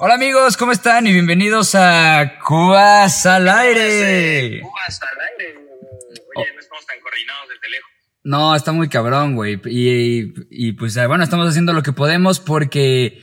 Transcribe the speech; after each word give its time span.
Hola 0.00 0.14
amigos, 0.14 0.56
¿cómo 0.56 0.70
están? 0.70 1.08
Y 1.08 1.12
bienvenidos 1.12 1.74
a 1.74 2.38
Cubas 2.46 3.26
al 3.26 3.48
aire. 3.48 4.60
Cubas 4.60 5.02
al 5.02 5.20
aire. 5.32 5.58
Oye, 6.36 6.52
no 6.54 6.60
estamos 6.60 6.86
tan 6.86 7.00
coordinados 7.00 7.48
desde 7.48 7.68
lejos. 7.68 7.90
No, 8.22 8.54
está 8.54 8.70
muy 8.70 8.88
cabrón, 8.88 9.34
güey. 9.34 9.60
Y, 9.64 10.34
y, 10.50 10.72
pues 10.74 10.94
bueno, 11.08 11.24
estamos 11.24 11.48
haciendo 11.48 11.72
lo 11.72 11.82
que 11.82 11.90
podemos 11.90 12.38
porque, 12.38 13.20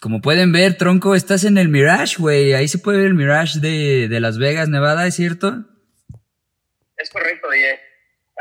como 0.00 0.22
pueden 0.22 0.50
ver, 0.50 0.78
Tronco, 0.78 1.14
estás 1.14 1.44
en 1.44 1.58
el 1.58 1.68
Mirage, 1.68 2.16
güey. 2.16 2.54
Ahí 2.54 2.68
se 2.68 2.78
puede 2.78 2.96
ver 2.96 3.08
el 3.08 3.14
Mirage 3.14 3.58
de, 3.60 4.08
de 4.08 4.20
Las 4.20 4.38
Vegas, 4.38 4.70
Nevada, 4.70 5.06
¿es 5.06 5.16
cierto? 5.16 5.66
Es 6.96 7.10
correcto, 7.10 7.48
oye. 7.48 7.78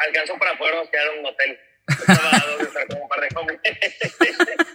Alcanzó 0.08 0.40
para 0.40 0.58
podernos 0.58 0.90
quedar 0.90 1.08
en 1.14 1.20
un 1.20 1.26
hotel. 1.26 1.60
Estaba 1.90 2.32
como 2.88 3.04
un 3.04 3.10
par 3.10 3.20
de. 3.20 3.28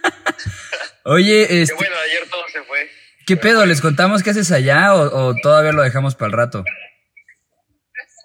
Oye, 1.03 1.61
este, 1.61 1.73
bueno, 1.73 1.95
ayer 2.05 2.29
todo 2.29 2.47
se 2.49 2.61
fue. 2.63 2.87
¿Qué 3.29 3.37
pedo? 3.37 3.63
¿Les 3.63 3.79
contamos 3.79 4.23
qué 4.23 4.31
haces 4.31 4.51
allá 4.51 4.95
o, 4.95 5.01
o 5.01 5.35
todavía 5.35 5.71
lo 5.71 5.83
dejamos 5.83 6.15
para 6.15 6.27
el 6.29 6.33
rato? 6.33 6.65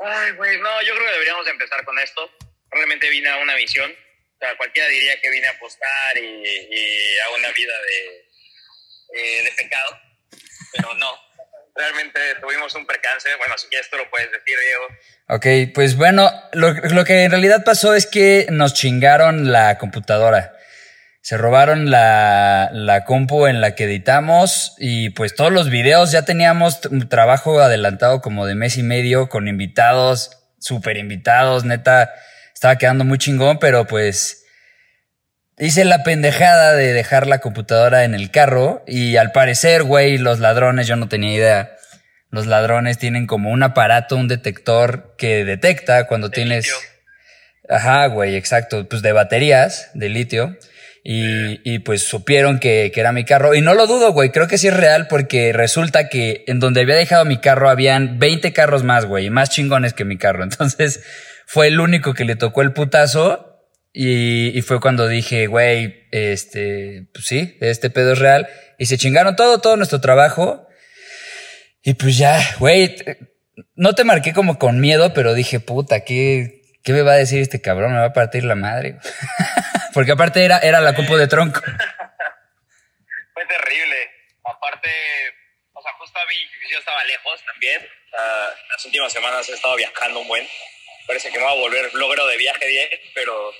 Ay, 0.01 0.33
güey, 0.33 0.59
no, 0.59 0.81
yo 0.81 0.95
creo 0.95 1.05
que 1.05 1.13
deberíamos 1.13 1.47
empezar 1.47 1.85
con 1.85 1.99
esto. 1.99 2.31
Realmente 2.71 3.11
vine 3.11 3.29
a 3.29 3.37
una 3.37 3.55
misión. 3.55 3.91
O 3.91 4.39
sea, 4.39 4.57
cualquiera 4.57 4.89
diría 4.89 5.21
que 5.21 5.29
vine 5.29 5.47
a 5.47 5.51
apostar 5.51 6.17
y, 6.17 6.21
y 6.23 7.19
a 7.19 7.37
una 7.39 7.53
vida 7.53 7.75
de, 7.83 9.21
eh, 9.21 9.45
de 9.45 9.53
pecado. 9.63 9.99
Pero 10.73 10.95
no. 10.95 11.13
Realmente 11.75 12.21
tuvimos 12.41 12.75
un 12.75 12.87
percance. 12.87 13.29
Bueno, 13.37 13.59
si 13.59 13.67
quieres 13.69 13.91
tú 13.91 13.99
lo 13.99 14.09
puedes 14.09 14.33
decir, 14.33 14.57
Diego. 14.59 14.87
Ok, 15.29 15.75
pues 15.75 15.97
bueno, 15.97 16.31
lo, 16.55 16.73
lo 16.73 17.05
que 17.05 17.25
en 17.25 17.31
realidad 17.31 17.63
pasó 17.63 17.95
es 17.95 18.07
que 18.07 18.47
nos 18.49 18.73
chingaron 18.73 19.53
la 19.53 19.77
computadora. 19.77 20.54
Se 21.25 21.39
robaron 21.39 21.91
la, 21.91 22.69
la 22.75 23.07
compu 23.07 23.47
en 23.47 23.63
la 23.63 23.75
que 23.75 23.85
editamos 23.85 24.75
y 24.77 25.09
pues 25.09 25.35
todos 25.35 25.51
los 25.51 25.71
videos 25.71 26.13
ya 26.13 26.27
teníamos 26.27 26.81
un 26.91 27.09
trabajo 27.09 27.61
adelantado 27.61 28.21
como 28.21 28.45
de 28.45 28.55
mes 28.55 28.77
y 28.77 28.83
medio 28.83 29.31
con 29.31 29.49
invitados, 29.49 30.33
super 30.59 30.99
invitados, 30.99 31.65
neta, 31.65 32.13
estaba 32.53 32.77
quedando 32.77 33.07
muy 33.07 33.17
chingón, 33.17 33.59
pero 33.59 33.87
pues 33.87 34.45
hice 35.57 35.87
la 35.87 36.03
pendejada 36.03 36.75
de 36.75 36.93
dejar 36.93 37.27
la 37.27 37.39
computadora 37.39 38.05
en 38.05 38.15
el 38.15 38.31
carro 38.31 38.85
y 38.87 39.17
al 39.17 39.33
parecer, 39.33 39.83
güey, 39.83 40.19
los 40.19 40.41
ladrones, 40.41 40.87
yo 40.87 40.97
no 40.97 41.09
tenía 41.09 41.33
idea, 41.33 41.71
los 42.29 42.47
ladrones 42.47 42.99
tienen 42.99 43.27
como 43.27 43.49
un 43.49 43.63
aparato, 43.63 44.17
un 44.17 44.29
detector 44.29 45.15
que 45.17 45.47
detecta 45.47 46.07
cuando 46.07 46.29
De 46.29 46.35
tienes... 46.35 46.67
litio. 46.67 46.77
Ajá, 47.67 48.09
güey, 48.09 48.37
exacto. 48.37 48.87
Pues 48.87 49.01
de 49.01 49.13
baterías, 49.13 49.91
de 49.95 50.11
litio. 50.11 50.59
Y, 51.07 51.61
y 51.71 51.81
pues 51.81 52.03
supieron 52.03 52.59
que, 52.59 52.91
que 52.93 53.01
era 53.01 53.13
mi 53.13 53.25
carro. 53.27 53.55
Y 53.55 53.61
no 53.61 53.75
lo 53.75 53.87
dudo, 53.87 54.13
güey. 54.13 54.31
Creo 54.31 54.49
que 54.49 54.57
sí 54.57 54.69
es 54.69 54.77
real 54.77 55.07
porque 55.07 55.53
resulta 55.53 56.09
que 56.09 56.45
en 56.47 56.61
donde 56.61 56.81
había 56.81 56.97
dejado 56.97 57.27
mi 57.27 57.37
carro 57.37 57.69
habían 57.69 58.19
20 58.19 58.55
carros 58.55 58.85
más, 58.85 59.05
güey. 59.05 59.29
Más 59.29 59.51
chingones 59.51 59.93
que 59.93 60.07
mi 60.07 60.17
carro. 60.17 60.43
Entonces 60.45 61.05
fue 61.47 61.67
el 61.67 61.79
único 61.79 62.15
que 62.15 62.25
le 62.25 62.37
tocó 62.37 62.63
el 62.63 62.73
putazo. 62.73 63.51
Y, 63.93 64.59
y 64.59 64.63
fue 64.63 64.81
cuando 64.81 65.07
dije, 65.07 65.47
güey, 65.47 66.09
este, 66.11 67.07
pues 67.13 67.27
sí, 67.27 67.59
este 67.61 67.91
pedo 67.91 68.15
es 68.15 68.19
real. 68.19 68.49
Y 68.79 68.87
se 68.87 68.97
chingaron 68.97 69.37
todo, 69.37 69.61
todo 69.61 69.77
nuestro 69.77 70.01
trabajo. 70.01 70.67
Y 71.83 71.95
pues 71.95 72.17
ya, 72.17 72.41
güey, 72.59 72.97
no 73.77 73.95
te 73.95 74.05
marqué 74.05 74.33
como 74.33 74.59
con 74.59 74.81
miedo, 74.81 75.13
pero 75.13 75.35
dije, 75.35 75.61
puta, 75.61 76.01
¿qué, 76.01 76.63
qué 76.83 76.93
me 76.95 77.03
va 77.03 77.13
a 77.13 77.17
decir 77.17 77.41
este 77.41 77.61
cabrón? 77.61 77.93
Me 77.93 77.99
va 77.99 78.07
a 78.07 78.13
partir 78.15 78.45
la 78.45 78.55
madre. 78.55 78.99
Porque 79.95 80.13
aparte 80.13 80.45
era, 80.45 80.59
era 80.59 80.81
la 80.81 80.95
compu 80.95 81.17
de 81.17 81.29
tronco. 81.29 81.61
Fue 83.35 83.47
terrible. 83.47 84.11
Aparte, 84.45 84.91
o 85.73 85.83
sea, 85.83 85.93
justo 85.95 86.19
a 86.19 86.27
mí, 86.27 86.35
yo 86.71 86.79
estaba 86.79 87.03
lejos 87.05 87.41
también. 87.45 87.89
Ah, 88.19 88.51
las 88.71 88.85
últimas 88.85 89.13
semanas 89.13 89.49
he 89.49 89.55
estado 89.55 89.77
viajando 89.77 90.21
un 90.21 90.29
buen. 90.29 90.47
Parece 91.07 91.31
que 91.31 91.39
me 91.39 91.45
va 91.45 91.51
a 91.53 91.57
volver 91.57 91.91
bloguero 91.91 92.27
de 92.27 92.37
viaje 92.39 92.67
10, 92.67 92.91
pero 93.15 93.53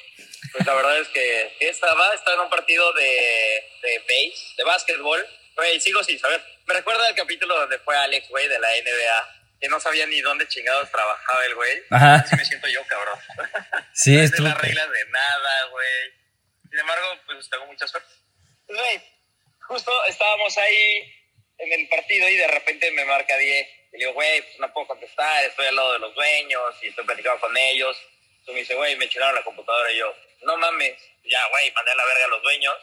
pues 0.53 0.67
la 0.67 0.75
verdad 0.75 0.99
es 0.99 1.09
que 1.09 1.57
estaba, 1.61 2.15
estaba 2.15 2.37
en 2.37 2.43
un 2.43 2.51
partido 2.51 2.93
de, 2.95 3.63
de 3.83 3.99
base, 3.99 4.55
de 4.57 4.65
básquetbol. 4.65 5.27
Güey, 5.57 5.81
sigo 5.81 6.03
sin 6.03 6.19
saber. 6.19 6.43
Me 6.67 6.75
recuerda 6.75 7.09
el 7.09 7.15
capítulo 7.15 7.55
donde 7.59 7.79
fue 7.81 7.97
Alex, 7.97 8.29
güey, 8.29 8.49
de 8.49 8.59
la 8.59 8.69
NBA, 8.69 9.29
que 9.61 9.69
no 9.69 9.79
sabía 9.79 10.07
ni 10.07 10.21
dónde 10.23 10.49
chingados 10.49 10.91
trabajaba 10.91 11.45
el 11.45 11.55
güey. 11.55 11.83
Ajá. 11.91 12.15
Así 12.17 12.35
me 12.37 12.45
siento 12.45 12.67
yo, 12.69 12.85
cabrón. 12.87 13.19
Sí, 13.93 14.17
No 14.17 14.23
estuvo. 14.23 14.49
las 14.49 14.61
reglas 14.61 14.91
de 14.91 15.05
nada, 15.11 15.65
güey. 15.67 16.13
Sin 16.71 16.79
embargo, 16.79 17.07
pues 17.27 17.49
tengo 17.51 17.67
mucha 17.67 17.87
suerte. 17.87 18.09
Pues, 18.67 18.79
güey, 18.79 19.03
justo 19.69 19.93
ahí 20.59 21.13
en 21.59 21.73
el 21.73 21.89
partido 21.89 22.29
y 22.29 22.37
de 22.37 22.47
repente 22.49 22.91
me 22.93 23.05
marca 23.05 23.37
10. 23.37 23.69
Y 23.93 23.93
le 23.93 23.99
digo, 23.99 24.13
güey, 24.13 24.43
pues 24.43 24.59
no 24.59 24.73
puedo 24.73 24.89
contestar, 24.89 25.45
estoy 25.45 25.67
al 25.67 25.77
lado 25.77 25.93
de 25.93 25.99
los 26.01 26.15
dueños 26.15 26.75
y 26.83 26.89
estoy 26.89 27.05
platicando 27.05 27.41
con 27.41 27.57
ellos. 27.57 27.97
Entonces 28.31 28.55
me 28.55 28.61
dice, 28.61 28.75
güey, 28.75 28.97
me 28.97 29.09
chingaron 29.09 29.35
la 29.35 29.45
computadora 29.45 29.91
y 29.93 29.99
yo, 29.99 30.15
no 30.43 30.57
mames. 30.57 31.01
Ya, 31.25 31.47
güey, 31.49 31.71
mandé 31.73 31.93
a 31.93 31.95
la 31.95 32.05
verga 32.05 32.25
a 32.25 32.29
los 32.29 32.43
dueños. 32.43 32.77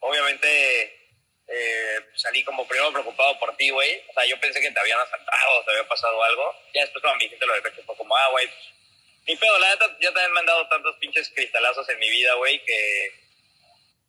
Obviamente 0.00 1.04
eh, 1.46 2.00
salí 2.14 2.42
como 2.44 2.66
primero 2.66 2.92
preocupado 2.92 3.38
por 3.38 3.56
ti, 3.56 3.70
güey. 3.70 4.02
O 4.08 4.12
sea, 4.12 4.24
yo 4.26 4.38
pensé 4.40 4.60
que 4.60 4.70
te 4.70 4.80
habían 4.80 5.00
asaltado 5.00 5.64
te 5.64 5.70
había 5.72 5.88
pasado 5.88 6.22
algo. 6.22 6.54
Ya 6.74 6.82
después 6.82 7.02
cuando 7.02 7.18
me 7.18 7.24
dijiste 7.24 7.46
lo 7.46 7.54
de 7.54 7.62
fue 7.62 7.96
como, 7.96 8.16
ah, 8.16 8.28
güey, 8.30 8.46
pues, 8.46 8.74
ni 9.26 9.36
pedo, 9.36 9.58
la 9.58 9.70
neta, 9.70 9.96
ya 10.00 10.12
también 10.12 10.32
me 10.32 10.40
han 10.40 10.46
dado 10.46 10.68
tantos 10.68 10.96
pinches 10.96 11.30
cristalazos 11.30 11.88
en 11.88 11.98
mi 11.98 12.10
vida, 12.10 12.34
güey, 12.34 12.62
que. 12.64 13.23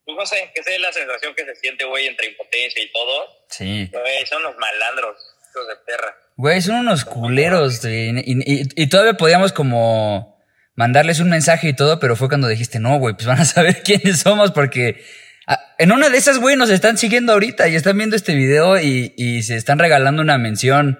Pues 0.06 0.18
no 0.18 0.26
sé, 0.26 0.52
que 0.54 0.62
sé 0.64 0.78
la 0.80 0.92
sensación 0.94 1.34
que 1.36 1.46
se 1.46 1.56
siente, 1.56 1.84
güey, 1.86 2.06
entre 2.08 2.28
impotencia 2.28 2.82
y 2.84 2.92
todo. 2.92 3.26
Sí. 3.50 3.90
Güey, 3.92 4.26
son 4.28 4.44
los 4.44 4.56
malandros, 4.58 5.18
hijos 5.50 5.68
de 5.68 5.76
perra. 5.86 6.16
Güey, 6.38 6.62
son 6.62 6.76
unos 6.76 7.06
culeros. 7.06 7.82
güey. 7.82 8.10
Y, 8.24 8.34
y- 8.62 8.68
y 8.76 8.88
todavía 8.88 9.14
podíamos 9.16 9.52
como 9.54 10.40
mandarles 10.76 11.20
un 11.20 11.30
mensaje 11.30 11.70
y 11.70 11.74
todo, 11.74 12.00
pero 12.00 12.16
fue 12.16 12.28
cuando 12.28 12.48
dijiste, 12.48 12.80
no, 12.80 12.98
güey, 13.00 13.16
pues 13.16 13.26
van 13.28 13.40
a 13.40 13.46
saber 13.46 13.82
quiénes 13.84 14.20
somos 14.20 14.52
porque 14.52 15.04
ah, 15.48 15.60
en 15.80 15.92
una 15.92 16.10
de 16.10 16.18
esas, 16.18 16.38
güey, 16.40 16.56
nos 16.56 16.70
están 16.70 16.98
siguiendo 16.98 17.34
ahorita 17.34 17.68
y 17.68 17.76
están 17.76 17.98
viendo 17.98 18.16
este 18.16 18.36
video 18.36 18.80
y, 18.80 19.14
y 19.18 19.42
se 19.44 19.56
están 19.56 19.80
regalando 19.80 20.22
una 20.22 20.38
mención 20.38 21.00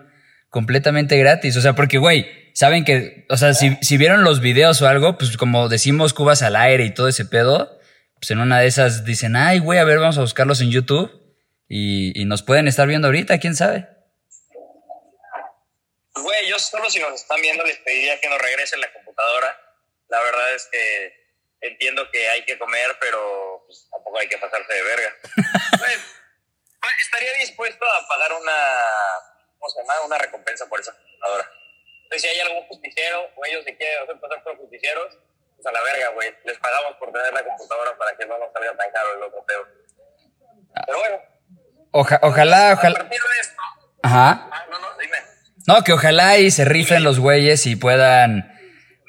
completamente 0.50 1.18
gratis. 1.18 1.56
O 1.58 1.62
sea, 1.62 1.74
porque, 1.74 1.98
güey, 1.98 2.26
saben 2.54 2.86
que, 2.86 3.26
o 3.30 3.38
sea, 3.38 3.54
si, 3.54 3.78
si 3.82 3.98
vieron 3.98 4.24
los 4.24 4.40
videos 4.40 4.82
o 4.82 4.88
algo, 4.88 5.18
pues 5.18 5.36
como 5.38 5.68
decimos 5.70 6.14
Cubas 6.14 6.42
al 6.42 6.56
aire 6.56 6.86
y 6.86 6.94
todo 6.94 7.08
ese 7.10 7.26
pedo, 7.26 7.75
pues 8.26 8.32
en 8.32 8.40
una 8.40 8.60
de 8.60 8.66
esas 8.66 9.06
dicen, 9.06 9.36
ay, 9.36 9.60
güey, 9.60 9.78
a 9.78 9.84
ver, 9.84 10.00
vamos 10.00 10.18
a 10.18 10.22
buscarlos 10.22 10.60
en 10.60 10.72
YouTube 10.72 11.14
y, 11.70 12.20
y 12.20 12.26
nos 12.26 12.42
pueden 12.42 12.68
estar 12.68 12.88
viendo 12.88 13.08
ahorita, 13.08 13.38
quién 13.38 13.54
sabe. 13.54 13.88
Güey, 16.16 16.50
yo 16.50 16.58
solo 16.58 16.90
si 16.90 16.98
nos 16.98 17.14
están 17.14 17.40
viendo 17.40 17.64
les 17.64 17.78
pediría 17.78 18.20
que 18.20 18.28
nos 18.28 18.42
regresen 18.42 18.82
la 18.82 18.92
computadora. 18.94 19.56
La 20.08 20.20
verdad 20.24 20.56
es 20.56 20.68
que 20.72 21.14
entiendo 21.62 22.10
que 22.10 22.28
hay 22.28 22.44
que 22.46 22.58
comer, 22.58 22.98
pero 23.00 23.64
pues, 23.68 23.88
tampoco 23.92 24.18
hay 24.18 24.28
que 24.28 24.40
pasarse 24.40 24.74
de 24.74 24.82
verga. 24.82 25.16
Güey, 25.78 25.94
estaría 27.00 27.34
dispuesto 27.34 27.86
a 27.86 28.08
pagar 28.08 28.34
una, 28.34 28.82
¿cómo 29.60 29.70
se 29.70 29.82
llama? 29.82 30.02
Una 30.04 30.18
recompensa 30.18 30.66
por 30.68 30.80
esa 30.80 30.98
computadora. 30.98 31.48
Entonces, 32.06 32.22
si 32.24 32.28
hay 32.28 32.40
algún 32.40 32.66
justiciero 32.70 33.30
o 33.36 33.46
ellos 33.46 33.64
se 33.64 33.78
quieren 33.78 34.02
hacer 34.02 34.20
pasar 34.20 34.44
por 34.44 34.58
justicieros, 34.58 35.16
a 35.66 35.72
la 35.72 35.80
verga, 35.84 36.10
güey. 36.14 36.30
Les 36.46 36.58
pagamos 36.58 36.94
por 37.00 37.12
tener 37.12 37.34
la 37.34 37.44
computadora 37.44 37.98
para 37.98 38.16
que 38.18 38.26
no 38.26 38.38
nos 38.38 38.52
salga 38.54 38.76
tan 38.78 38.92
caro 38.92 39.08
el 39.18 39.24
otro 39.24 39.46
pedo. 39.46 39.68
Pero 40.86 40.98
bueno, 41.00 41.18
Oja- 41.92 42.20
ojalá, 42.24 42.72
a 42.72 42.74
ojalá. 42.74 42.96
partir 43.00 43.20
de 43.22 43.40
esto... 43.42 43.62
Ajá. 44.04 44.50
Ah, 44.52 44.66
no, 44.70 44.80
no, 44.80 44.88
dime. 45.00 45.18
No, 45.68 45.84
que 45.84 45.94
ojalá 45.94 46.38
y 46.38 46.52
se 46.52 46.66
rifen 46.66 47.04
los 47.04 47.20
güeyes 47.20 47.66
y 47.66 47.76
puedan, 47.76 48.54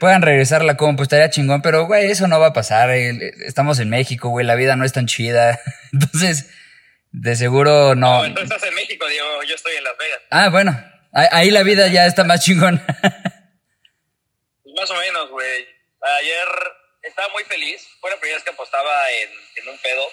puedan 0.00 0.22
regresar 0.22 0.64
la 0.64 0.76
compu, 0.76 1.02
estaría 1.02 1.28
chingón, 1.30 1.60
pero 1.62 1.86
güey, 1.86 2.10
eso 2.10 2.28
no 2.28 2.38
va 2.40 2.46
a 2.48 2.52
pasar. 2.52 2.90
eh, 2.90 3.32
Estamos 3.44 3.78
en 3.80 3.90
México, 3.90 4.28
güey, 4.30 4.46
la 4.46 4.54
vida 4.54 4.76
no 4.76 4.84
es 4.84 4.92
tan 4.92 5.06
chida. 5.06 5.58
Entonces, 5.92 6.48
de 7.12 7.34
seguro 7.36 7.94
no. 7.94 8.18
No, 8.18 8.24
entonces 8.24 8.50
estás 8.54 8.68
en 8.68 8.74
México, 8.74 9.06
Diego. 9.08 9.42
Yo 9.48 9.54
estoy 9.54 9.74
en 9.76 9.84
Las 9.84 9.96
Vegas. 9.98 10.20
Ah, 10.30 10.48
bueno, 10.50 10.78
ahí, 11.12 11.26
ahí 11.32 11.50
la 11.50 11.62
vida 11.62 11.88
ya 11.88 12.06
está 12.06 12.24
más 12.24 12.40
chingón. 12.44 12.80
Pues 14.62 14.74
más 14.80 14.90
o 14.90 14.94
menos, 15.00 15.30
güey. 15.30 15.66
Ayer 16.18 16.48
estaba 17.02 17.28
muy 17.30 17.44
feliz. 17.44 17.88
Fue 18.00 18.10
la 18.10 18.16
primera 18.16 18.36
vez 18.36 18.44
que 18.44 18.50
apostaba 18.50 19.10
en, 19.12 19.30
en 19.56 19.68
un 19.68 19.78
pedo. 19.78 20.08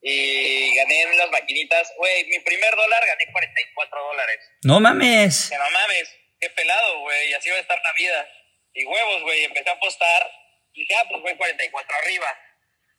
Y 0.00 0.74
gané 0.74 1.02
en 1.02 1.18
las 1.18 1.30
maquinitas. 1.30 1.92
Güey, 1.96 2.24
mi 2.26 2.38
primer 2.40 2.74
dólar 2.74 3.02
gané 3.06 3.30
44 3.30 4.02
dólares. 4.02 4.40
No 4.64 4.80
mames. 4.80 5.48
Que 5.50 5.56
no 5.56 5.70
mames, 5.70 6.08
qué 6.40 6.50
pelado, 6.50 7.00
güey. 7.00 7.30
Y 7.30 7.34
así 7.34 7.50
va 7.50 7.56
a 7.56 7.60
estar 7.60 7.78
la 7.82 7.92
vida. 7.92 8.26
Y 8.74 8.84
huevos, 8.84 9.22
güey. 9.22 9.44
Empecé 9.44 9.70
a 9.70 9.74
apostar. 9.74 10.30
Y 10.74 10.80
dije, 10.80 10.94
ah, 10.94 11.06
pues 11.08 11.22
güey, 11.22 11.36
44 11.36 11.96
arriba. 12.02 12.26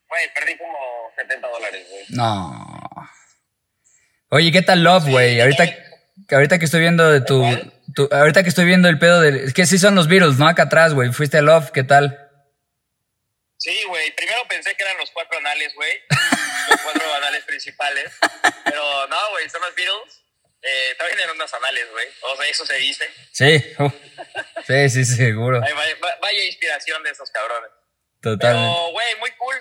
Güey, 0.07 0.33
perdí 0.33 0.57
como 0.57 0.77
70 1.15 1.47
dólares, 1.47 1.87
güey. 1.89 2.05
No. 2.09 2.83
Oye, 4.29 4.51
¿qué 4.51 4.61
tal 4.61 4.83
Love, 4.83 5.09
güey? 5.09 5.41
Ahorita, 5.41 5.65
ahorita 6.31 6.59
que 6.59 6.65
estoy 6.65 6.81
viendo 6.81 7.11
de 7.11 7.21
tu, 7.21 7.43
ahorita 8.11 8.43
que 8.43 8.49
estoy 8.49 8.65
viendo 8.65 8.89
el 8.89 8.99
pedo 8.99 9.21
de, 9.21 9.45
es 9.45 9.53
que 9.53 9.65
sí 9.65 9.77
son 9.77 9.95
los 9.95 10.07
Beatles, 10.07 10.37
¿no? 10.37 10.47
Acá 10.47 10.63
atrás, 10.63 10.93
güey. 10.93 11.11
Fuiste 11.11 11.37
a 11.37 11.41
Love, 11.41 11.71
¿qué 11.71 11.83
tal? 11.83 12.19
Sí, 13.57 13.83
güey. 13.87 14.13
Primero 14.15 14.47
pensé 14.47 14.75
que 14.75 14.83
eran 14.83 14.97
los 14.97 15.11
cuatro 15.11 15.37
anales, 15.37 15.73
güey. 15.75 15.91
los 16.69 16.81
cuatro 16.81 17.13
anales 17.15 17.43
principales. 17.45 18.11
Pero 18.65 19.07
no, 19.07 19.29
güey, 19.31 19.49
son 19.49 19.61
los 19.61 19.75
Beatles. 19.75 20.21
Eh, 20.61 20.95
también 20.97 21.19
eran 21.19 21.35
unos 21.35 21.53
anales, 21.53 21.89
güey. 21.91 22.07
O 22.21 22.37
sea, 22.37 22.47
eso 22.47 22.65
se 22.65 22.75
dice. 22.75 23.09
Sí, 23.31 23.75
uh, 23.79 23.89
sí, 24.65 24.89
sí, 24.89 25.05
seguro. 25.05 25.61
Ay, 25.63 25.73
vaya, 25.73 25.95
vaya 26.21 26.45
inspiración 26.45 27.03
de 27.03 27.11
esos 27.11 27.29
cabrones. 27.31 27.69
Totalmente. 28.21 28.69
Pero, 28.69 28.91
güey, 28.91 29.15
muy 29.19 29.31
cool. 29.31 29.55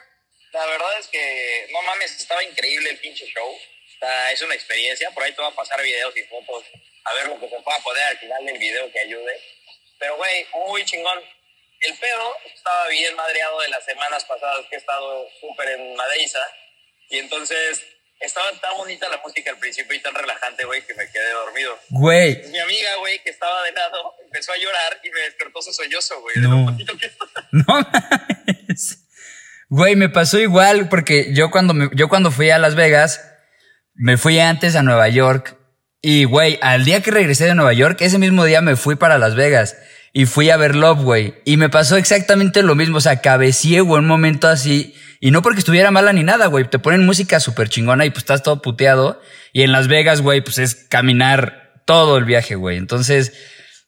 La 0.52 0.64
verdad 0.66 0.98
es 1.00 1.08
que, 1.08 1.68
no 1.72 1.82
mames, 1.82 2.20
estaba 2.20 2.44
increíble 2.44 2.90
el 2.90 2.98
pinche 2.98 3.26
show. 3.26 3.48
O 3.48 3.98
sea, 3.98 4.30
es 4.30 4.42
una 4.42 4.54
experiencia. 4.54 5.10
Por 5.10 5.24
ahí 5.24 5.32
te 5.32 5.42
voy 5.42 5.50
a 5.50 5.56
pasar 5.56 5.82
videos 5.82 6.16
y 6.16 6.22
fotos 6.24 6.64
a 7.04 7.14
ver 7.14 7.28
lo 7.28 7.40
que 7.40 7.48
se 7.48 7.60
pueda 7.60 7.78
poner 7.78 8.02
al 8.04 8.18
final 8.18 8.44
del 8.44 8.58
video 8.58 8.90
que 8.92 9.00
ayude. 9.00 9.40
Pero, 9.98 10.16
güey, 10.16 10.46
muy 10.68 10.84
chingón. 10.84 11.18
El 11.80 11.98
pedo 11.98 12.36
estaba 12.54 12.88
bien 12.88 13.14
madreado 13.16 13.60
de 13.60 13.68
las 13.68 13.84
semanas 13.84 14.24
pasadas 14.24 14.66
que 14.68 14.76
he 14.76 14.78
estado 14.78 15.26
súper 15.40 15.68
en 15.70 15.96
Madeiza. 15.96 16.40
Y 17.08 17.18
entonces 17.18 17.82
estaba 18.20 18.46
tan 18.60 18.76
bonita 18.76 19.08
la 19.08 19.18
música 19.18 19.50
al 19.50 19.58
principio 19.58 19.96
y 19.96 20.00
tan 20.00 20.14
relajante, 20.14 20.64
güey, 20.64 20.82
que 20.86 20.94
me 20.94 21.10
quedé 21.10 21.30
dormido. 21.32 21.78
Güey. 21.90 22.36
Mi 22.48 22.58
amiga, 22.58 22.96
güey, 22.96 23.20
que 23.22 23.30
estaba 23.30 23.62
de 23.64 23.72
lado, 23.72 24.14
empezó 24.24 24.52
a 24.52 24.56
llorar 24.56 25.00
y 25.02 25.10
me 25.10 25.20
despertó 25.22 25.60
su 25.60 25.72
sollozo, 25.72 26.20
güey. 26.20 26.36
No. 26.36 26.70
De 26.72 26.84
lo 26.84 26.96
que 26.96 27.10
No 27.52 27.64
mames. 27.66 28.98
Güey, 29.68 29.96
me 29.96 30.08
pasó 30.08 30.38
igual 30.38 30.88
porque 30.88 31.34
yo 31.34 31.50
cuando, 31.50 31.74
me, 31.74 31.88
yo 31.94 32.08
cuando 32.08 32.30
fui 32.30 32.50
a 32.50 32.58
Las 32.58 32.74
Vegas, 32.74 33.28
me 33.94 34.16
fui 34.16 34.38
antes 34.38 34.76
a 34.76 34.82
Nueva 34.82 35.08
York 35.08 35.58
y, 36.02 36.24
güey, 36.24 36.58
al 36.62 36.84
día 36.84 37.00
que 37.00 37.12
regresé 37.12 37.46
de 37.46 37.54
Nueva 37.54 37.72
York, 37.72 37.98
ese 38.00 38.18
mismo 38.18 38.44
día 38.44 38.60
me 38.60 38.74
fui 38.74 38.96
para 38.96 39.18
Las 39.18 39.36
Vegas 39.36 39.76
y 40.12 40.26
fui 40.26 40.50
a 40.50 40.56
ver 40.56 40.74
Love, 40.74 41.02
güey. 41.02 41.34
Y 41.44 41.56
me 41.56 41.68
pasó 41.70 41.96
exactamente 41.96 42.62
lo 42.62 42.74
mismo, 42.74 42.98
o 42.98 43.00
sea, 43.00 43.20
cabecié, 43.20 43.80
güey, 43.80 44.00
un 44.00 44.08
momento 44.08 44.48
así. 44.48 44.94
Y 45.20 45.30
no 45.30 45.42
porque 45.42 45.60
estuviera 45.60 45.92
mala 45.92 46.12
ni 46.12 46.24
nada, 46.24 46.46
güey. 46.46 46.68
Te 46.68 46.80
ponen 46.80 47.06
música 47.06 47.38
súper 47.38 47.68
chingona 47.68 48.04
y 48.04 48.10
pues 48.10 48.22
estás 48.22 48.42
todo 48.42 48.60
puteado. 48.60 49.22
Y 49.52 49.62
en 49.62 49.70
Las 49.70 49.86
Vegas, 49.86 50.20
güey, 50.20 50.40
pues 50.42 50.58
es 50.58 50.74
caminar 50.74 51.82
todo 51.86 52.18
el 52.18 52.24
viaje, 52.24 52.56
güey. 52.56 52.76
Entonces, 52.76 53.32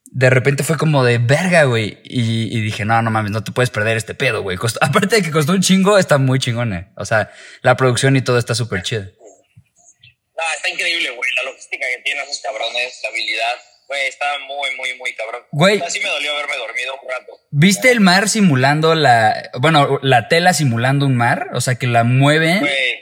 de 0.05 0.31
repente 0.31 0.63
fue 0.63 0.77
como 0.77 1.03
de 1.03 1.19
verga, 1.19 1.65
güey. 1.65 1.99
Y, 2.05 2.61
dije, 2.61 2.85
no, 2.85 3.03
no 3.03 3.11
mames, 3.11 3.33
no 3.33 3.43
te 3.43 3.51
puedes 3.51 3.71
perder 3.71 3.97
este 3.97 4.15
pedo, 4.15 4.43
güey. 4.43 4.57
aparte 4.81 5.17
de 5.17 5.23
que 5.23 5.33
costó 5.33 5.53
un 5.53 5.63
chingo, 5.63 5.99
está 5.99 6.19
muy 6.19 6.39
chingona. 6.39 6.93
O 6.97 7.05
sea, 7.05 7.33
la 7.63 7.77
producción 7.77 8.15
y 8.15 8.23
todo 8.23 8.39
está 8.39 8.55
súper 8.55 8.83
chido. 8.83 9.03
No, 9.03 10.43
está 10.57 10.69
increíble, 10.71 11.11
güey. 11.11 11.34
La 11.65 11.79
logística 11.79 11.87
que 11.87 12.03
tienen 12.03 12.25
esos 12.25 12.41
cabrones, 12.41 13.01
la 13.03 13.09
habilidad. 13.09 13.57
Güey, 13.87 14.07
está 14.07 14.39
muy, 14.41 14.77
muy, 14.77 14.95
muy 14.95 15.15
cabrón. 15.15 15.47
Güey. 15.51 15.81
Así 15.81 16.01
me 16.01 16.09
dolió 16.09 16.33
haberme 16.33 16.57
dormido 16.57 16.99
un 17.03 17.09
rato. 17.09 17.41
¿Viste 17.51 17.91
el 17.91 18.01
mar 18.01 18.29
simulando 18.29 18.95
la. 18.95 19.51
Bueno, 19.61 19.99
la 20.03 20.29
tela 20.29 20.53
simulando 20.53 21.07
un 21.07 21.17
mar? 21.17 21.49
O 21.55 21.61
sea, 21.61 21.77
que 21.77 21.87
la 21.87 22.05
mueve. 22.05 22.59
Güey. 22.61 23.01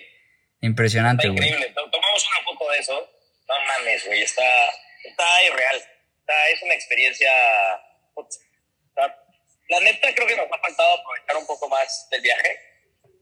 Impresionante, 0.61 1.29
güey. 1.29 1.49
Increíble. 1.49 1.73
Tomamos 1.75 2.29
una 2.29 2.45
foto 2.45 2.71
de 2.71 2.79
eso. 2.79 3.11
No 3.49 3.55
mames, 3.67 4.07
güey. 4.07 4.23
Está, 4.23 4.45
está 5.05 5.45
irreal. 5.45 5.77
Está, 5.77 6.49
es 6.55 6.63
una 6.63 6.75
experiencia. 6.75 7.33
La 9.69 9.81
neta, 9.81 10.15
creo 10.15 10.27
que 10.27 10.37
nos 10.37 10.47
ha 10.47 10.59
faltado 10.59 10.95
aprovechar 10.99 11.37
un 11.37 11.47
poco 11.47 11.69
más 11.69 12.09
del 12.11 12.21
viaje. 12.21 12.61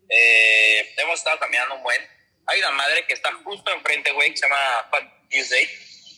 Eh, 0.09 0.95
hemos 0.97 1.19
estado 1.19 1.39
caminando 1.39 1.77
un 1.77 1.83
buen. 1.83 2.01
Hay 2.47 2.59
una 2.59 2.73
madre 2.73 3.07
que 3.07 3.15
está 3.15 3.33
justo 3.45 3.71
enfrente, 3.73 4.11
güey, 4.13 4.31
que 4.31 4.37
se 4.37 4.47
llama 4.49 4.91
Tuesday 5.31 5.67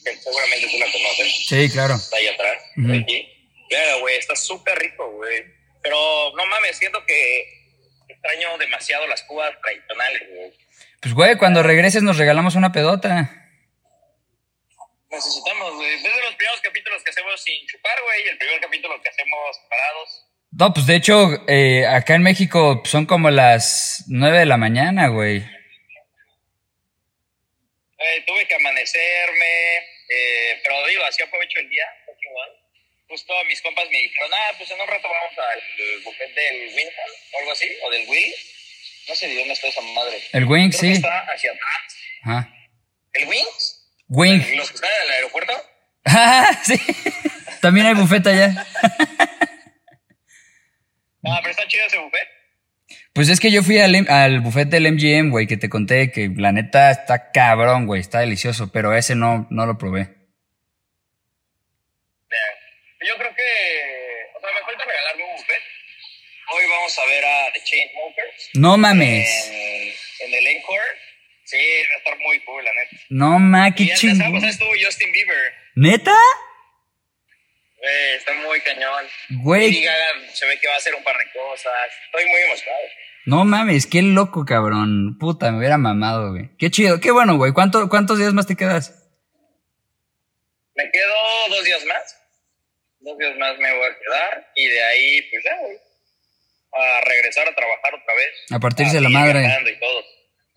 que 0.04 0.16
seguramente 0.16 0.66
tú 0.68 0.78
la 0.78 0.86
conoces. 0.90 1.46
Sí, 1.46 1.70
claro. 1.70 1.94
Está 1.94 2.16
ahí 2.16 2.26
atrás, 2.28 2.62
aquí. 3.02 3.28
Claro, 3.68 4.00
güey, 4.00 4.16
está 4.16 4.36
súper 4.36 4.78
rico, 4.78 5.10
güey. 5.12 5.44
Pero 5.82 6.32
no 6.36 6.46
mames, 6.46 6.76
siento 6.76 7.04
que 7.06 7.62
extraño 8.08 8.58
demasiado 8.58 9.06
las 9.06 9.22
cubas 9.22 9.52
tradicionales, 9.60 10.22
güey. 10.34 10.52
Pues, 11.00 11.14
güey, 11.14 11.36
cuando 11.36 11.62
regreses 11.62 12.02
nos 12.02 12.18
regalamos 12.18 12.54
una 12.54 12.72
pedota. 12.72 13.30
Necesitamos, 15.10 15.74
güey. 15.74 15.94
Es 15.94 16.02
de 16.02 16.08
los 16.08 16.34
primeros 16.36 16.60
capítulos 16.62 17.02
que 17.02 17.10
hacemos 17.10 17.42
sin 17.42 17.66
chupar, 17.66 17.96
güey, 18.04 18.24
y 18.24 18.28
el 18.28 18.38
primer 18.38 18.60
capítulo 18.60 19.00
que 19.02 19.08
hacemos 19.08 19.60
parados. 19.68 20.26
No, 20.52 20.72
pues 20.74 20.86
de 20.86 20.96
hecho, 20.96 21.48
eh, 21.48 21.86
acá 21.86 22.14
en 22.14 22.22
México 22.22 22.82
son 22.84 23.06
como 23.06 23.30
las 23.30 24.04
nueve 24.08 24.38
de 24.38 24.46
la 24.46 24.58
mañana, 24.58 25.08
güey. 25.08 25.44
Eh, 28.04 28.24
tuve 28.26 28.46
que 28.46 28.54
amanecerme, 28.54 29.76
eh, 30.08 30.60
pero 30.64 30.86
digo, 30.86 31.04
así 31.04 31.22
aprovecho 31.22 31.60
el 31.60 31.68
día, 31.68 31.84
Justo 33.08 33.34
mis 33.44 33.60
compas 33.60 33.84
me 33.90 33.98
dijeron, 33.98 34.30
ah, 34.32 34.54
pues 34.56 34.70
en 34.70 34.80
un 34.80 34.88
rato 34.88 35.06
vamos 35.06 35.38
al 35.38 35.62
buffet 36.02 36.34
del 36.34 36.74
Wings 36.74 36.94
o 37.32 37.38
algo 37.40 37.52
así, 37.52 37.68
o 37.82 37.90
del 37.90 38.08
Wing. 38.08 38.32
No 39.06 39.14
sé 39.14 39.28
de 39.28 39.34
dónde 39.34 39.52
está 39.52 39.68
esa 39.68 39.82
madre. 39.82 40.22
El 40.32 40.44
Wings, 40.46 40.78
sí. 40.78 40.92
está 40.92 41.20
hacia 41.20 41.52
atrás. 41.52 42.46
¿El 43.12 43.28
Wings? 43.28 43.82
Wing. 44.08 44.56
¿Los 44.56 44.70
que 44.70 44.76
están 44.76 44.90
en 44.90 45.02
el 45.02 45.12
aeropuerto? 45.12 45.52
Ah, 46.06 46.58
sí. 46.64 46.80
También 47.60 47.86
hay 47.86 47.94
buffet 47.94 48.26
allá. 48.26 48.66
ah, 51.24 51.38
pero 51.42 51.50
está 51.50 51.68
chido 51.68 51.86
ese 51.86 51.98
buffet. 51.98 52.28
Pues 53.12 53.28
es 53.28 53.40
que 53.40 53.50
yo 53.50 53.62
fui 53.62 53.78
al, 53.78 53.94
al 54.08 54.40
buffet 54.40 54.68
del 54.68 54.90
MGM, 54.90 55.30
güey, 55.30 55.46
que 55.46 55.58
te 55.58 55.68
conté 55.68 56.10
que 56.10 56.30
la 56.34 56.52
neta 56.52 56.90
está 56.90 57.30
cabrón, 57.30 57.86
güey, 57.86 58.00
está 58.00 58.20
delicioso, 58.20 58.72
pero 58.72 58.94
ese 58.94 59.14
no, 59.14 59.46
no 59.50 59.66
lo 59.66 59.76
probé. 59.76 60.08
Yo 63.06 63.16
creo 63.16 63.34
que, 63.34 63.42
o 64.36 64.40
sea, 64.40 64.48
me 64.54 64.64
falta 64.64 64.84
regalarme 64.84 65.24
un 65.24 65.32
buffet. 65.32 65.62
Hoy 66.54 66.64
vamos 66.70 66.98
a 66.98 67.06
ver 67.06 67.24
a 67.24 67.52
The 67.52 67.60
Chainsmokers. 67.64 68.50
No 68.54 68.76
mames. 68.78 69.50
En, 69.50 70.28
en 70.28 70.34
el 70.34 70.46
Encore. 70.56 70.80
Sí, 71.44 71.58
va 71.58 71.94
a 71.94 71.98
estar 71.98 72.18
muy 72.20 72.40
cool, 72.44 72.64
la 72.64 72.70
neta. 72.72 72.96
No 73.10 73.38
mames, 73.38 73.74
qué 73.74 73.94
chingón. 73.94 74.44
Estuvo 74.44 74.70
Justin 74.82 75.10
Bieber. 75.12 75.52
¿Neta? 75.74 76.16
Güey, 77.82 78.14
está 78.16 78.32
muy 78.34 78.60
cañón. 78.60 79.04
Güey. 79.42 79.72
se 80.32 80.46
ve 80.46 80.58
que 80.60 80.68
va 80.68 80.74
a 80.74 80.76
hacer 80.76 80.94
un 80.94 81.02
par 81.02 81.16
de 81.18 81.24
cosas. 81.32 81.72
Estoy 82.06 82.24
muy 82.26 82.40
emocionado. 82.42 82.82
No 83.26 83.44
mames, 83.44 83.88
qué 83.88 84.02
loco, 84.02 84.44
cabrón. 84.44 85.18
Puta, 85.18 85.50
me 85.50 85.58
hubiera 85.58 85.78
mamado, 85.78 86.30
güey. 86.30 86.50
Qué 86.58 86.70
chido, 86.70 87.00
qué 87.00 87.10
bueno, 87.10 87.36
güey. 87.36 87.52
¿Cuánto, 87.52 87.88
¿Cuántos 87.88 88.18
días 88.18 88.32
más 88.32 88.46
te 88.46 88.54
quedas? 88.54 88.94
Me 90.76 90.88
quedo 90.92 91.14
dos 91.48 91.64
días 91.64 91.84
más. 91.86 92.18
Dos 93.00 93.18
días 93.18 93.36
más 93.36 93.58
me 93.58 93.76
voy 93.76 93.86
a 93.86 93.98
quedar. 93.98 94.52
Y 94.54 94.68
de 94.68 94.82
ahí, 94.84 95.22
pues 95.22 95.42
ya, 95.44 95.56
güey. 95.58 95.76
A 96.74 97.00
regresar 97.00 97.48
a 97.48 97.54
trabajar 97.54 97.94
otra 97.94 98.14
vez. 98.14 98.32
A 98.52 98.60
partirse 98.60 99.00
la 99.00 99.08
madre. 99.08 99.40
Y 99.42 99.78
todo. 99.80 100.04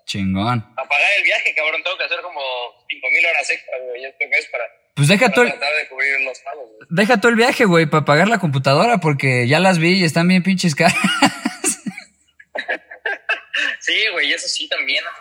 Chingón. 0.06 0.60
A 0.78 0.88
pagar 0.88 1.10
el 1.18 1.24
viaje, 1.24 1.56
cabrón. 1.56 1.82
Tengo 1.84 1.98
que 1.98 2.04
hacer 2.04 2.22
como 2.22 2.42
cinco 2.88 3.08
mil 3.10 3.26
horas 3.26 3.50
extra, 3.50 3.80
güey, 3.80 4.06
este 4.06 4.28
mes 4.28 4.48
para. 4.52 4.85
Pues 4.96 5.10
deja 5.10 5.30
todo. 5.30 5.44
El, 5.44 5.54
pagos, 5.54 6.42
deja 6.90 7.20
todo 7.20 7.30
el 7.30 7.36
viaje, 7.36 7.66
güey, 7.66 7.86
para 7.86 8.06
pagar 8.06 8.30
la 8.30 8.40
computadora, 8.40 9.00
porque 9.00 9.48
ya 9.48 9.60
las 9.60 9.78
vi 9.78 10.00
y 10.00 10.06
están 10.06 10.28
bien 10.28 10.42
pinches 10.42 10.74
caras. 10.74 10.96
sí, 13.82 14.08
güey, 14.14 14.32
eso 14.32 14.48
sí 14.48 14.70
también, 14.70 15.04
no 15.04 15.12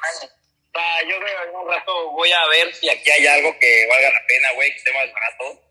yo 1.09 1.21
creo 1.21 1.43
que 1.43 1.57
un 1.57 1.69
rato 1.69 2.11
voy 2.13 2.31
a 2.33 2.47
ver 2.49 2.75
si 2.75 2.89
aquí 2.89 3.11
hay 3.11 3.27
algo 3.27 3.57
que 3.59 3.87
valga 3.87 4.11
la 4.11 4.27
pena, 4.27 4.53
güey, 4.55 4.71
que 4.71 4.79
esté 4.79 4.93
más 4.93 5.13
barato, 5.13 5.63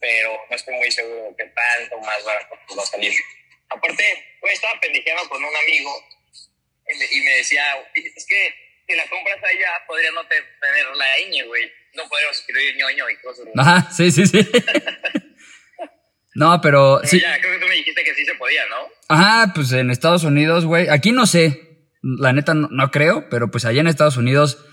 pero 0.00 0.40
no 0.48 0.56
estoy 0.56 0.74
muy 0.74 0.90
seguro 0.90 1.24
de 1.24 1.36
que 1.36 1.44
tanto 1.44 1.98
más 2.00 2.24
barato 2.24 2.56
va 2.76 2.82
a 2.82 2.86
salir. 2.86 3.12
Aparte, 3.68 4.38
güey, 4.40 4.54
estaba 4.54 4.78
pendejeando 4.80 5.28
con 5.28 5.44
un 5.44 5.56
amigo 5.56 6.08
y 7.10 7.20
me 7.20 7.36
decía, 7.36 7.64
es 7.94 8.26
que 8.26 8.54
si 8.86 8.96
la 8.96 9.02
compras 9.08 9.38
allá, 9.42 9.70
podría 9.86 10.10
no 10.12 10.22
tener 10.26 10.86
la 10.96 11.06
ñ, 11.28 11.46
güey. 11.46 11.64
No 11.94 12.04
podríamos 12.08 12.38
escribir 12.38 12.76
ñoño 12.76 13.10
y 13.10 13.16
cosas. 13.16 13.46
Ajá, 13.56 13.90
sí, 13.90 14.10
sí, 14.10 14.26
sí. 14.26 14.48
no, 16.34 16.60
pero, 16.60 17.00
sí. 17.02 17.20
Ya, 17.20 17.40
creo 17.40 17.54
que 17.54 17.58
tú 17.58 17.66
me 17.66 17.74
dijiste 17.74 18.04
que 18.04 18.14
sí 18.14 18.24
se 18.24 18.34
podía, 18.34 18.62
¿no? 18.68 18.76
Ajá, 19.08 19.52
pues 19.54 19.72
en 19.72 19.90
Estados 19.90 20.24
Unidos, 20.24 20.64
güey. 20.66 20.88
Aquí 20.88 21.12
no 21.12 21.26
sé. 21.26 21.62
La 22.02 22.32
neta 22.32 22.54
no, 22.54 22.90
creo, 22.92 23.28
pero 23.28 23.50
pues 23.50 23.64
allá 23.64 23.80
en 23.80 23.88
Estados 23.88 24.16
Unidos, 24.16 24.64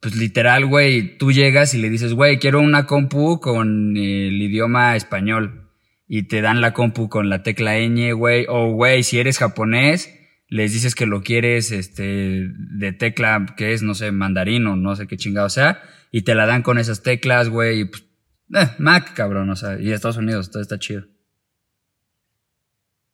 pues 0.00 0.16
literal, 0.16 0.64
güey, 0.64 1.18
tú 1.18 1.32
llegas 1.32 1.74
y 1.74 1.78
le 1.78 1.90
dices, 1.90 2.14
güey, 2.14 2.38
quiero 2.38 2.60
una 2.60 2.86
compu 2.86 3.40
con 3.40 3.94
el 3.96 4.40
idioma 4.40 4.96
español. 4.96 5.70
Y 6.06 6.22
te 6.22 6.40
dan 6.40 6.62
la 6.62 6.72
compu 6.72 7.10
con 7.10 7.28
la 7.28 7.42
tecla 7.42 7.76
ñ, 7.76 8.14
güey. 8.14 8.46
O, 8.48 8.70
güey, 8.72 9.02
si 9.02 9.18
eres 9.18 9.36
japonés, 9.36 10.17
les 10.48 10.72
dices 10.72 10.94
que 10.94 11.06
lo 11.06 11.22
quieres 11.22 11.70
este, 11.72 12.02
de 12.02 12.92
tecla 12.92 13.46
que 13.56 13.72
es, 13.72 13.82
no 13.82 13.94
sé, 13.94 14.10
mandarino, 14.12 14.76
no 14.76 14.96
sé 14.96 15.06
qué 15.06 15.16
chingado 15.16 15.50
sea, 15.50 15.82
y 16.10 16.22
te 16.22 16.34
la 16.34 16.46
dan 16.46 16.62
con 16.62 16.78
esas 16.78 17.02
teclas, 17.02 17.48
güey, 17.50 17.80
y 17.80 17.84
pues, 17.84 18.02
eh, 18.54 18.74
Mac, 18.78 19.14
cabrón, 19.14 19.50
o 19.50 19.56
sea, 19.56 19.78
y 19.78 19.92
Estados 19.92 20.16
Unidos, 20.16 20.50
todo 20.50 20.62
está 20.62 20.78
chido. 20.78 21.02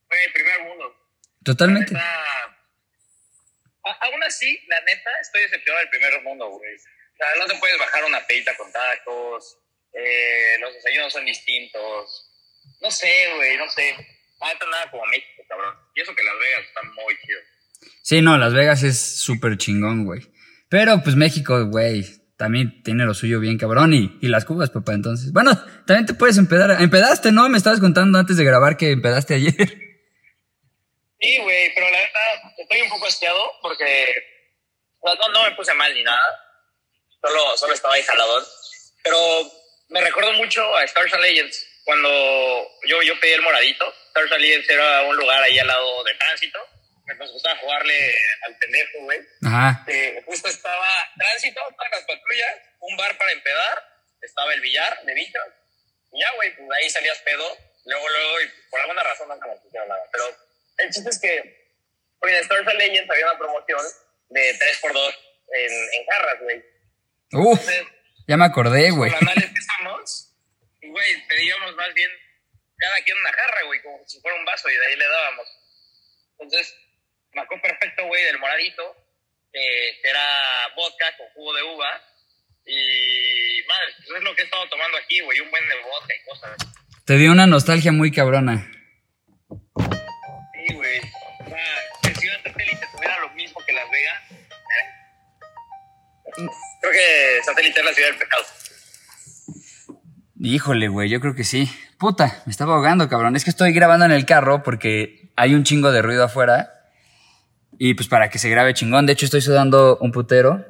Güey, 0.09 0.33
primer 0.33 0.63
mundo. 0.63 0.95
Totalmente. 1.45 1.95
aún 3.83 4.23
así, 4.25 4.59
la 4.69 4.81
neta, 4.83 5.11
estoy 5.21 5.43
decepcionado 5.43 5.81
del 5.81 5.91
primer 5.91 6.23
mundo, 6.23 6.49
güey. 6.51 6.75
O 6.75 7.17
sea, 7.17 7.27
no 7.39 7.47
te 7.47 7.59
puedes 7.59 7.79
bajar 7.79 8.05
una 8.05 8.25
peita 8.27 8.57
con 8.57 8.73
tacos, 8.73 9.59
eh, 9.95 10.57
los 10.61 10.75
desayunos 10.75 11.13
son 11.13 11.25
distintos. 11.25 12.31
No 12.81 12.91
sé, 12.91 13.33
güey, 13.37 13.57
no 13.57 13.69
sé. 13.71 13.95
No 14.41 14.71
nada 14.71 14.91
como 14.91 15.07
México, 15.07 15.43
cabrón. 15.49 15.84
Y 15.95 16.01
eso 16.01 16.15
que 16.15 16.23
Las 16.23 16.39
Vegas 16.39 16.65
está 16.67 16.83
muy 16.83 17.17
chido. 17.25 17.41
Sí, 18.03 18.21
no, 18.23 18.39
Las 18.39 18.53
Vegas 18.53 18.83
es 18.83 18.99
súper 18.99 19.57
chingón, 19.57 20.05
güey. 20.05 20.21
Pero 20.69 21.03
pues 21.03 21.17
México, 21.17 21.67
güey, 21.67 22.05
también 22.37 22.83
tiene 22.83 23.05
lo 23.05 23.15
suyo 23.15 23.41
bien 23.41 23.59
cabrón. 23.59 23.95
Y, 23.95 24.19
y 24.21 24.29
las 24.29 24.45
cubas, 24.45 24.71
papá, 24.71 24.93
entonces. 24.93 25.33
Bueno, 25.33 25.53
también 25.87 26.07
te 26.07 26.15
puedes 26.15 26.37
empedar. 26.37 26.83
Empedaste, 26.83 27.33
¿no? 27.33 27.49
Me 27.49 27.59
estabas 27.59 27.81
contando 27.81 28.19
antes 28.19 28.37
de 28.37 28.45
grabar 28.45 28.77
que 28.77 28.91
empedaste 28.91 29.35
ayer. 29.35 29.55
Sí, 31.21 31.39
güey, 31.39 31.73
pero 31.75 31.89
la 31.91 31.99
verdad 31.99 32.53
estoy 32.59 32.83
un 32.83 32.91
poco 32.91 33.07
asqueado 33.07 33.51
porque 33.63 33.85
no, 35.03 35.15
no 35.33 35.45
me 35.45 35.57
puse 35.57 35.73
mal 35.75 35.95
ni 35.95 36.03
nada. 36.03 36.21
Solo, 37.23 37.57
solo 37.57 37.73
estaba 37.73 37.95
ahí 37.95 38.03
jaladón. 38.03 38.45
Pero 39.03 39.19
me 39.89 40.01
recuerdo 40.03 40.33
mucho 40.35 40.77
a 40.77 40.85
Stars 40.85 41.15
and 41.15 41.23
Legends. 41.23 41.67
Cuando 41.85 42.09
yo, 42.87 43.01
yo 43.03 43.19
pedí 43.21 43.33
el 43.33 43.43
moradito, 43.43 43.93
Stars 44.15 44.31
and 44.31 44.41
Legends 44.43 44.71
era 44.71 45.03
un 45.03 45.17
lugar 45.17 45.43
ahí 45.43 45.59
al 45.59 45.67
lado 45.67 46.05
de 46.05 46.15
tránsito. 46.15 46.59
Nos 47.19 47.33
gustaba 47.33 47.57
jugarle 47.59 48.15
al 48.47 48.57
pendejo, 48.59 48.99
güey. 49.01 49.19
Ajá. 49.45 49.85
Eh, 49.89 50.23
justo 50.25 50.49
estaba 50.49 50.87
tránsito, 51.19 51.61
todas 51.77 51.91
las 51.91 52.05
patrullas, 52.05 52.55
un 52.79 52.97
bar 52.97 53.19
para 53.19 53.33
empedar, 53.33 53.83
estaba 54.23 54.55
el 54.55 54.61
billar 54.61 55.03
de 55.05 55.15
bichos. 55.15 55.43
Y 56.13 56.21
ya, 56.21 56.31
güey, 56.37 56.55
pues 56.57 56.69
ahí 56.79 56.89
salías 56.91 57.19
pedo. 57.23 57.59
Luego, 57.87 58.09
luego, 58.09 58.41
y 58.43 58.71
por 58.71 58.81
alguna 58.81 59.03
razón 59.03 59.29
nunca 59.29 59.49
me 59.49 59.57
pusieron 59.57 59.89
nada. 59.89 60.03
Pero 60.13 60.25
el 60.79 60.91
chiste 60.91 61.11
es 61.11 61.21
que 61.21 61.75
oye, 62.21 62.37
en 62.37 62.43
Stars 62.45 62.69
and 62.69 62.79
Legends 62.79 63.11
había 63.11 63.27
una 63.31 63.39
promoción 63.39 63.83
de 64.31 64.59
3x2 64.59 65.15
en, 65.55 65.73
en 65.73 66.07
jarras, 66.07 66.41
güey. 66.41 66.65
Uf, 67.33 67.59
Entonces, 67.59 67.85
ya 68.29 68.37
me 68.37 68.45
acordé, 68.45 68.91
güey. 68.93 69.11
los 69.11 69.19
canales 69.19 69.45
que 69.51 70.87
y, 70.87 70.91
güey, 70.91 71.27
pedíamos 71.29 71.75
más 71.75 71.93
bien 71.95 72.11
cada 72.77 72.97
quien 73.03 73.19
una 73.19 73.33
jarra, 73.33 73.63
güey, 73.67 73.83
como 73.83 74.07
si 74.07 74.21
fuera 74.21 74.39
un 74.39 74.45
vaso, 74.45 74.69
y 74.69 74.75
de 74.75 74.87
ahí 74.87 74.97
le 74.97 75.07
dábamos. 75.07 75.49
Entonces, 76.39 76.75
me 77.33 77.43
acuerdo 77.43 77.63
perfecto, 77.63 78.07
güey, 78.07 78.25
del 78.25 78.39
moradito, 78.39 78.97
eh, 79.53 80.01
que 80.03 80.11
era 80.11 80.69
vodka 80.77 81.17
con 81.17 81.29
jugo 81.31 81.55
de 81.55 81.63
uva, 81.63 82.03
y, 82.67 83.63
madre, 83.69 83.95
pues 83.99 84.19
es 84.19 84.25
lo 84.25 84.35
que 84.35 84.43
he 84.43 84.45
estado 84.45 84.69
tomando 84.69 84.97
aquí, 84.99 85.21
güey, 85.21 85.41
un 85.41 85.51
buen 85.51 85.69
de 85.69 85.75
vodka 85.77 86.15
y 86.15 86.25
cosas. 86.25 86.57
Te 87.05 87.17
dio 87.19 87.33
una 87.33 87.47
nostalgia 87.47 87.93
muy 87.93 88.11
cabrona. 88.11 88.71
Sí, 90.55 90.75
güey. 90.75 91.01
O 91.01 91.49
sea, 91.49 91.65
que 92.03 92.15
Ciudad 92.15 92.43
Satélite 92.43 92.87
tuviera 92.93 93.21
lo 93.21 93.31
mismo 93.31 93.61
que 93.67 93.73
Las 93.75 93.91
Vegas. 93.91 94.31
¿eh? 94.31 94.87
Creo 96.81 96.93
que 96.93 97.43
Satélite 97.45 97.81
es 97.81 97.85
la 97.85 97.93
ciudad 97.93 98.09
del 98.09 98.19
pecado. 98.19 98.47
Híjole, 100.41 100.89
güey, 100.89 101.11
yo 101.11 101.21
creo 101.21 101.35
que 101.35 101.45
sí. 101.45 101.71
Puta, 102.05 102.43
me 102.45 102.51
estaba 102.51 102.75
ahogando, 102.75 103.09
cabrón. 103.09 103.35
Es 103.35 103.45
que 103.45 103.51
estoy 103.51 103.73
grabando 103.73 104.05
en 104.05 104.13
el 104.13 104.27
carro 104.27 104.63
porque 104.63 105.31
hay 105.37 105.55
un 105.55 105.65
chingo 105.65 105.91
de 105.91 106.03
ruido 106.03 106.23
afuera. 106.25 106.71
Y 107.79 107.95
pues 107.95 108.09
para 108.09 108.29
que 108.29 108.39
se 108.39 108.51
grabe 108.51 108.75
chingón. 108.75 109.07
De 109.07 109.15
hecho, 109.15 109.25
estoy 109.25 109.41
sudando 109.41 109.97
un 110.03 110.13
putero. 110.13 110.67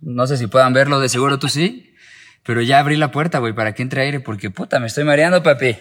No 0.00 0.26
sé 0.26 0.38
si 0.38 0.46
puedan 0.46 0.72
verlo, 0.72 0.98
de 0.98 1.10
seguro 1.10 1.38
tú 1.38 1.50
sí. 1.50 1.94
Pero 2.42 2.62
ya 2.62 2.78
abrí 2.78 2.96
la 2.96 3.10
puerta, 3.10 3.36
güey, 3.38 3.52
para 3.52 3.74
que 3.74 3.82
entre 3.82 4.00
aire, 4.00 4.20
porque 4.20 4.48
puta, 4.48 4.80
me 4.80 4.86
estoy 4.86 5.04
mareando, 5.04 5.42
papi. 5.42 5.76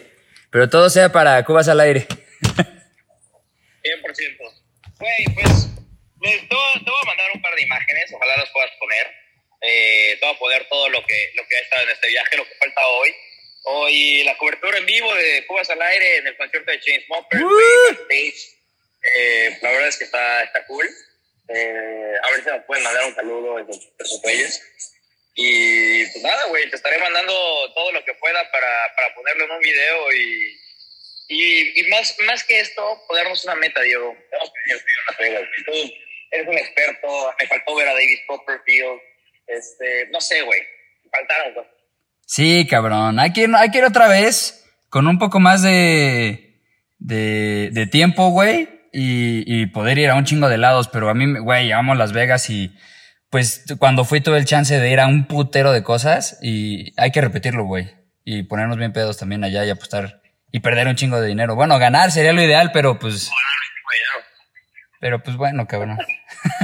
Pero 0.49 0.67
todo 0.67 0.89
sea 0.89 1.09
para 1.09 1.41
Cubas 1.45 1.69
al 1.69 1.79
aire. 1.79 2.05
100%. 2.51 2.59
Güey, 4.99 5.23
pues 5.35 5.69
les- 6.19 6.49
te, 6.49 6.53
voy, 6.53 6.63
a- 6.75 6.79
te 6.83 6.91
voy 6.91 6.99
a 7.01 7.07
mandar 7.07 7.27
un 7.33 7.41
par 7.41 7.55
de 7.55 7.63
imágenes, 7.63 8.11
ojalá 8.13 8.35
las 8.35 8.49
puedas 8.51 8.71
poner. 8.77 9.07
Eh, 9.61 10.17
te 10.19 10.25
voy 10.25 10.35
a 10.35 10.39
poner 10.39 10.67
todo 10.69 10.89
lo 10.89 10.99
que, 11.07 11.31
lo 11.37 11.43
que 11.47 11.55
ha 11.55 11.61
estado 11.61 11.83
en 11.83 11.91
este 11.91 12.09
viaje, 12.09 12.35
lo 12.35 12.43
que 12.43 12.55
falta 12.59 12.81
hoy. 12.99 13.09
Hoy 13.69 14.23
la 14.23 14.37
cobertura 14.37 14.77
en 14.77 14.85
vivo 14.85 15.13
de 15.13 15.45
Cubas 15.45 15.69
al 15.69 15.81
aire 15.81 16.17
en 16.17 16.27
el 16.27 16.37
concierto 16.37 16.71
de 16.71 16.79
güey, 16.79 17.65
backstage. 17.89 18.57
Eh, 19.03 19.57
la 19.61 19.71
verdad 19.71 19.89
es 19.89 19.97
que 19.97 20.05
está, 20.05 20.43
está 20.43 20.65
cool. 20.67 20.87
Eh, 21.49 22.13
a 22.23 22.31
ver 22.31 22.43
si 22.43 22.49
nos 22.49 22.63
pueden 22.63 22.85
mandar 22.85 23.05
un 23.07 23.15
saludo 23.15 23.59
esos, 23.59 23.89
esos 23.99 24.21
güeyes. 24.21 24.63
Y 25.35 26.05
pues 26.05 26.23
nada, 26.23 26.45
güey, 26.45 26.69
te 26.69 26.77
estaré 26.77 26.97
mandando 26.97 27.33
todo 27.73 27.91
lo 27.91 28.05
que 28.05 28.13
pueda 28.13 28.51
para, 28.51 28.95
para 28.95 29.13
ponerlo 29.13 29.43
en 29.43 29.51
un 29.51 29.59
video 29.59 30.13
y, 30.13 30.59
y, 31.27 31.79
y 31.81 31.89
más, 31.89 32.17
más 32.19 32.45
que 32.45 32.61
esto, 32.61 33.03
ponernos 33.09 33.43
una 33.43 33.55
meta, 33.55 33.81
Diego. 33.81 34.15
Tú 35.65 35.93
eres 36.31 36.47
un 36.47 36.57
experto, 36.57 37.35
me 37.37 37.47
faltó 37.47 37.75
ver 37.75 37.89
a 37.89 37.93
David 37.93 38.19
Copperfield. 38.27 39.01
Este, 39.45 40.07
no 40.07 40.21
sé, 40.21 40.41
güey, 40.41 40.65
faltaron 41.11 41.53
cosas. 41.53 41.76
Sí, 42.27 42.67
cabrón. 42.69 43.19
Hay 43.19 43.31
que, 43.31 43.43
ir, 43.43 43.55
hay 43.55 43.71
que 43.71 43.77
ir 43.77 43.85
otra 43.85 44.07
vez 44.07 44.65
con 44.89 45.07
un 45.07 45.17
poco 45.17 45.39
más 45.39 45.61
de, 45.61 46.61
de, 46.99 47.69
de 47.71 47.87
tiempo, 47.87 48.29
güey. 48.29 48.69
Y, 48.91 49.43
y 49.45 49.67
poder 49.67 49.97
ir 49.97 50.09
a 50.09 50.15
un 50.15 50.25
chingo 50.25 50.49
de 50.49 50.57
lados. 50.57 50.89
Pero 50.89 51.09
a 51.09 51.13
mí, 51.13 51.39
güey, 51.39 51.71
amo 51.71 51.95
Las 51.95 52.11
Vegas 52.11 52.49
y 52.49 52.75
pues 53.29 53.63
cuando 53.79 54.03
fui 54.03 54.19
tuve 54.19 54.37
el 54.37 54.45
chance 54.45 54.77
de 54.77 54.91
ir 54.91 54.99
a 54.99 55.07
un 55.07 55.25
putero 55.25 55.71
de 55.71 55.83
cosas 55.83 56.37
y 56.41 56.93
hay 56.99 57.11
que 57.11 57.21
repetirlo, 57.21 57.63
güey. 57.63 57.95
Y 58.25 58.43
ponernos 58.43 58.77
bien 58.77 58.91
pedos 58.91 59.17
también 59.17 59.45
allá 59.45 59.63
y 59.63 59.69
apostar 59.69 60.21
y 60.51 60.59
perder 60.59 60.87
un 60.87 60.95
chingo 60.95 61.21
de 61.21 61.29
dinero. 61.29 61.55
Bueno, 61.55 61.79
ganar 61.79 62.11
sería 62.11 62.33
lo 62.33 62.41
ideal, 62.41 62.71
pero 62.73 62.99
pues, 62.99 63.31
pero 64.99 65.23
pues 65.23 65.37
bueno, 65.37 65.65
cabrón. 65.65 65.97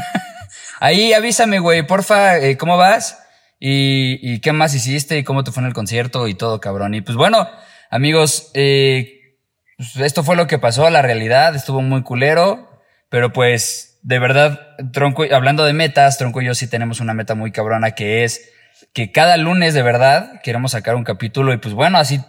Ahí 0.82 1.14
avísame, 1.14 1.60
güey, 1.60 1.88
porfa, 1.88 2.38
eh, 2.40 2.58
¿cómo 2.58 2.76
vas? 2.76 3.23
Y, 3.66 4.42
qué 4.42 4.52
más 4.52 4.76
hiciste 4.76 5.18
y 5.18 5.24
cómo 5.24 5.46
te 5.46 5.54
fue 5.54 5.62
en 5.62 5.68
el 5.68 5.74
concierto 5.74 6.28
y 6.28 6.34
todo, 6.34 6.60
cabrón. 6.60 6.96
Y 6.96 7.02
pues 7.02 7.16
bueno, 7.16 7.50
amigos, 7.90 8.52
eh, 8.56 9.38
pues 9.78 9.96
esto 10.02 10.22
fue 10.22 10.36
lo 10.36 10.48
que 10.48 10.60
pasó, 10.60 10.90
la 10.90 11.02
realidad, 11.02 11.56
estuvo 11.56 11.82
muy 11.82 12.04
culero, 12.04 12.82
pero 13.08 13.32
pues 13.32 14.00
de 14.02 14.20
verdad, 14.20 14.76
Tronco, 14.92 15.24
hablando 15.32 15.64
de 15.64 15.72
metas, 15.72 16.18
Tronco 16.18 16.42
y 16.42 16.48
yo 16.48 16.56
sí 16.56 16.70
tenemos 16.70 17.00
una 17.00 17.14
meta 17.14 17.36
muy 17.36 17.54
cabrona 17.54 17.92
que 17.92 18.26
es 18.26 18.52
que 18.94 19.14
cada 19.14 19.38
lunes 19.38 19.74
de 19.74 19.82
verdad 19.82 20.42
queremos 20.44 20.74
sacar 20.74 20.96
un 20.96 21.06
capítulo. 21.06 21.54
Y 21.54 21.58
pues 21.58 21.74
bueno, 21.74 21.98
así 21.98 22.20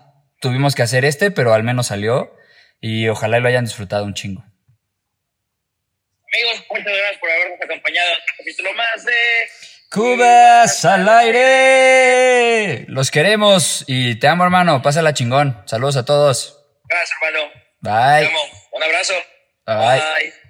tuvimos 0.40 0.76
que 0.76 0.82
hacer 0.82 1.04
este, 1.04 1.32
pero 1.32 1.52
al 1.52 1.64
menos 1.64 1.88
salió. 1.88 2.32
Y 2.80 3.08
ojalá 3.08 3.40
lo 3.40 3.48
hayan 3.48 3.64
disfrutado 3.64 4.04
un 4.04 4.14
chingo. 4.14 4.44
Amigos, 6.32 6.64
muchas 6.70 6.96
gracias 6.96 7.18
por 7.18 7.30
habernos 7.30 7.58
acompañado 7.60 8.10
en 8.10 8.36
capítulo 8.38 8.72
más 8.74 9.04
de 9.04 9.12
Cubas 9.94 10.84
al 10.84 11.08
aire. 11.08 12.84
Los 12.88 13.12
queremos 13.12 13.84
y 13.86 14.16
te 14.16 14.26
amo, 14.26 14.42
hermano. 14.42 14.82
Pásala 14.82 15.14
chingón. 15.14 15.62
Saludos 15.66 15.96
a 15.96 16.04
todos. 16.04 16.66
Gracias, 16.88 17.16
hermano. 17.22 17.52
Te 17.80 17.90
Bye. 17.90 18.26
amo. 18.26 18.40
Un 18.72 18.82
abrazo. 18.82 19.14
Bye. 19.64 20.00
Bye. 20.00 20.43